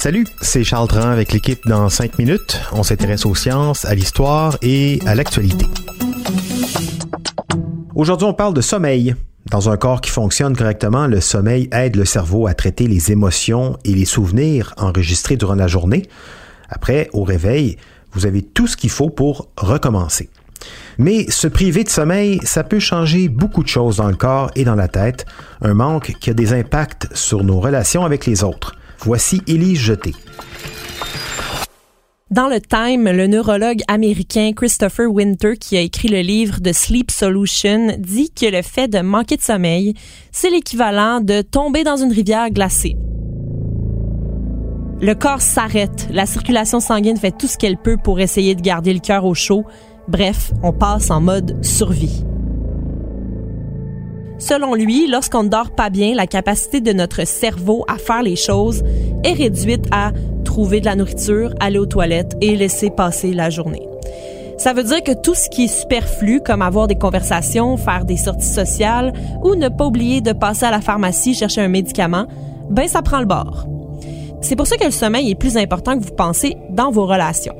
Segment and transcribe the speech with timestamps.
[0.00, 2.58] Salut, c'est Charles Tran avec l'équipe dans 5 minutes.
[2.72, 5.66] On s'intéresse aux sciences, à l'histoire et à l'actualité.
[7.94, 9.14] Aujourd'hui, on parle de sommeil.
[9.50, 13.76] Dans un corps qui fonctionne correctement, le sommeil aide le cerveau à traiter les émotions
[13.84, 16.08] et les souvenirs enregistrés durant la journée.
[16.70, 17.76] Après, au réveil,
[18.12, 20.30] vous avez tout ce qu'il faut pour recommencer.
[20.96, 24.64] Mais se priver de sommeil, ça peut changer beaucoup de choses dans le corps et
[24.64, 25.26] dans la tête,
[25.60, 28.76] un manque qui a des impacts sur nos relations avec les autres.
[29.02, 30.12] Voici Élise Jeté.
[32.30, 37.10] Dans le Time, le neurologue américain Christopher Winter, qui a écrit le livre The Sleep
[37.10, 39.94] Solution, dit que le fait de manquer de sommeil,
[40.32, 42.94] c'est l'équivalent de tomber dans une rivière glacée.
[45.00, 48.92] Le corps s'arrête, la circulation sanguine fait tout ce qu'elle peut pour essayer de garder
[48.92, 49.64] le cœur au chaud.
[50.08, 52.22] Bref, on passe en mode survie.
[54.40, 58.36] Selon lui, lorsqu'on ne dort pas bien, la capacité de notre cerveau à faire les
[58.36, 58.82] choses
[59.22, 60.12] est réduite à
[60.44, 63.86] trouver de la nourriture, aller aux toilettes et laisser passer la journée.
[64.56, 68.16] Ça veut dire que tout ce qui est superflu, comme avoir des conversations, faire des
[68.16, 69.12] sorties sociales
[69.44, 72.26] ou ne pas oublier de passer à la pharmacie chercher un médicament,
[72.70, 73.66] ben ça prend le bord.
[74.40, 77.56] C'est pour ça que le sommeil est plus important que vous pensez dans vos relations.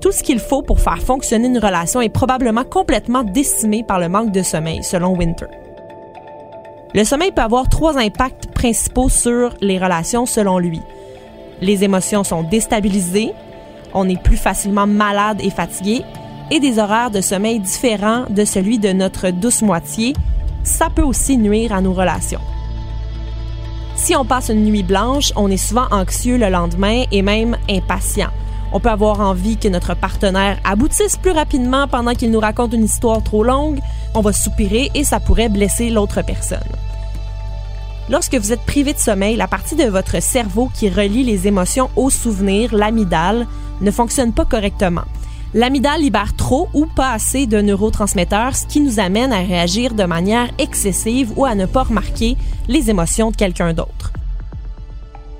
[0.00, 4.08] Tout ce qu'il faut pour faire fonctionner une relation est probablement complètement décimé par le
[4.08, 5.46] manque de sommeil, selon Winter.
[6.96, 10.80] Le sommeil peut avoir trois impacts principaux sur les relations selon lui.
[11.60, 13.32] Les émotions sont déstabilisées,
[13.92, 16.00] on est plus facilement malade et fatigué,
[16.50, 20.14] et des horaires de sommeil différents de celui de notre douce moitié,
[20.62, 22.40] ça peut aussi nuire à nos relations.
[23.94, 28.30] Si on passe une nuit blanche, on est souvent anxieux le lendemain et même impatient.
[28.76, 32.84] On peut avoir envie que notre partenaire aboutisse plus rapidement pendant qu'il nous raconte une
[32.84, 33.78] histoire trop longue.
[34.14, 36.58] On va soupirer et ça pourrait blesser l'autre personne.
[38.10, 41.88] Lorsque vous êtes privé de sommeil, la partie de votre cerveau qui relie les émotions
[41.96, 43.46] aux souvenirs, l'amygdale,
[43.80, 45.04] ne fonctionne pas correctement.
[45.54, 50.04] L'amygdale libère trop ou pas assez de neurotransmetteurs, ce qui nous amène à réagir de
[50.04, 52.36] manière excessive ou à ne pas remarquer
[52.68, 54.12] les émotions de quelqu'un d'autre.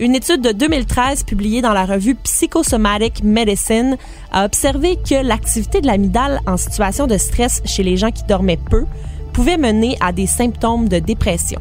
[0.00, 3.96] Une étude de 2013 publiée dans la revue Psychosomatic Medicine
[4.30, 8.60] a observé que l'activité de l'amygdale en situation de stress chez les gens qui dormaient
[8.70, 8.84] peu
[9.32, 11.60] pouvait mener à des symptômes de dépression.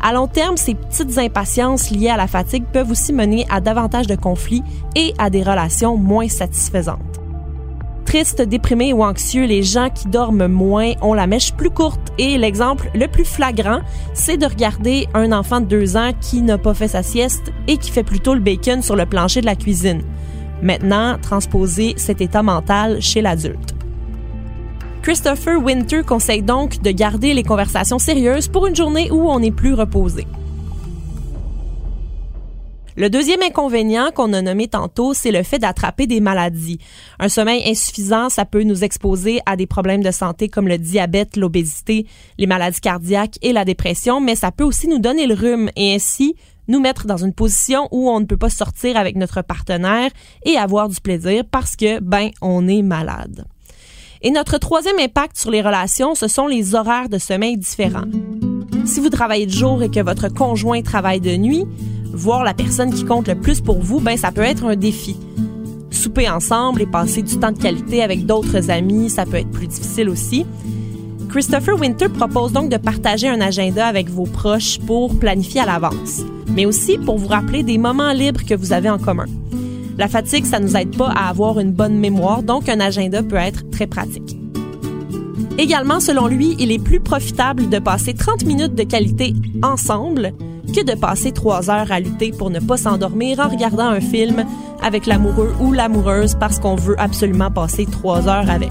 [0.00, 4.06] À long terme, ces petites impatiences liées à la fatigue peuvent aussi mener à davantage
[4.06, 4.62] de conflits
[4.96, 7.21] et à des relations moins satisfaisantes.
[8.12, 12.36] Tristes, déprimés ou anxieux, les gens qui dorment moins ont la mèche plus courte et
[12.36, 13.80] l'exemple le plus flagrant,
[14.12, 17.78] c'est de regarder un enfant de deux ans qui n'a pas fait sa sieste et
[17.78, 20.02] qui fait plutôt le bacon sur le plancher de la cuisine.
[20.60, 23.74] Maintenant, transposer cet état mental chez l'adulte.
[25.00, 29.50] Christopher Winter conseille donc de garder les conversations sérieuses pour une journée où on est
[29.50, 30.26] plus reposé.
[32.96, 36.78] Le deuxième inconvénient qu'on a nommé tantôt, c'est le fait d'attraper des maladies.
[37.18, 41.36] Un sommeil insuffisant, ça peut nous exposer à des problèmes de santé comme le diabète,
[41.36, 42.06] l'obésité,
[42.38, 45.94] les maladies cardiaques et la dépression, mais ça peut aussi nous donner le rhume et
[45.94, 46.36] ainsi
[46.68, 50.10] nous mettre dans une position où on ne peut pas sortir avec notre partenaire
[50.44, 53.46] et avoir du plaisir parce que, ben, on est malade.
[54.20, 58.04] Et notre troisième impact sur les relations, ce sont les horaires de sommeil différents.
[58.84, 61.66] Si vous travaillez de jour et que votre conjoint travaille de nuit,
[62.12, 65.16] voir la personne qui compte le plus pour vous, ben ça peut être un défi.
[65.90, 69.66] Souper ensemble et passer du temps de qualité avec d'autres amis, ça peut être plus
[69.66, 70.46] difficile aussi.
[71.28, 76.22] Christopher Winter propose donc de partager un agenda avec vos proches pour planifier à l'avance,
[76.54, 79.26] mais aussi pour vous rappeler des moments libres que vous avez en commun.
[79.98, 83.36] La fatigue, ça nous aide pas à avoir une bonne mémoire, donc un agenda peut
[83.36, 84.36] être très pratique.
[85.58, 90.32] Également, selon lui, il est plus profitable de passer 30 minutes de qualité ensemble
[90.74, 94.44] que de passer trois heures à lutter pour ne pas s'endormir en regardant un film
[94.82, 98.70] avec l'amoureux ou l'amoureuse parce qu'on veut absolument passer trois heures avec.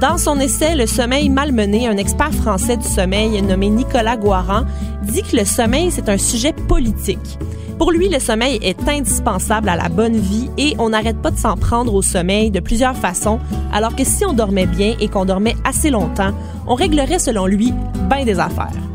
[0.00, 4.64] Dans son essai Le sommeil malmené, un expert français du sommeil nommé Nicolas Guaran
[5.02, 7.38] dit que le sommeil, c'est un sujet politique.
[7.78, 11.38] Pour lui, le sommeil est indispensable à la bonne vie et on n'arrête pas de
[11.38, 13.38] s'en prendre au sommeil de plusieurs façons,
[13.72, 16.32] alors que si on dormait bien et qu'on dormait assez longtemps,
[16.66, 17.72] on réglerait selon lui
[18.08, 18.85] bien des affaires.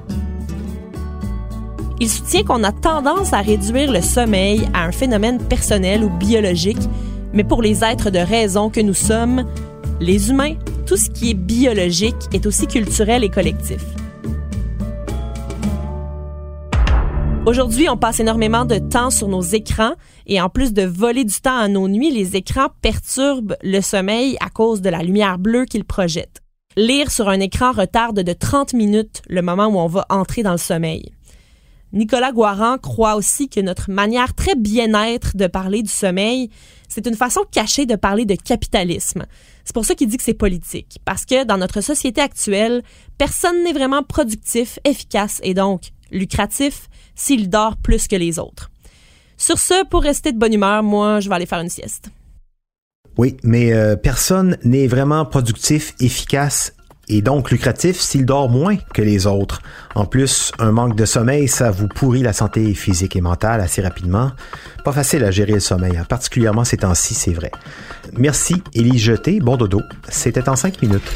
[2.01, 6.81] Il soutient qu'on a tendance à réduire le sommeil à un phénomène personnel ou biologique,
[7.31, 9.45] mais pour les êtres de raison que nous sommes,
[9.99, 10.55] les humains,
[10.87, 13.85] tout ce qui est biologique est aussi culturel et collectif.
[17.45, 19.93] Aujourd'hui, on passe énormément de temps sur nos écrans
[20.25, 24.37] et en plus de voler du temps à nos nuits, les écrans perturbent le sommeil
[24.39, 26.41] à cause de la lumière bleue qu'ils projettent.
[26.77, 30.53] Lire sur un écran retarde de 30 minutes le moment où on va entrer dans
[30.53, 31.11] le sommeil.
[31.93, 36.49] Nicolas Guaran croit aussi que notre manière très bien-être de parler du sommeil,
[36.87, 39.25] c'est une façon cachée de parler de capitalisme.
[39.65, 42.81] C'est pour ça qu'il dit que c'est politique, parce que dans notre société actuelle,
[43.17, 48.71] personne n'est vraiment productif, efficace et donc lucratif s'il dort plus que les autres.
[49.37, 52.09] Sur ce, pour rester de bonne humeur, moi, je vais aller faire une sieste.
[53.17, 56.73] Oui, mais euh, personne n'est vraiment productif, efficace
[57.11, 59.61] et donc lucratif s'il dort moins que les autres.
[59.95, 63.81] En plus, un manque de sommeil, ça vous pourrit la santé physique et mentale assez
[63.81, 64.31] rapidement.
[64.85, 66.05] Pas facile à gérer le sommeil, hein.
[66.07, 67.51] particulièrement ces temps-ci, c'est vrai.
[68.17, 69.39] Merci, Élie Jeté.
[69.39, 69.81] Bon dodo.
[70.09, 71.11] C'était en cinq minutes.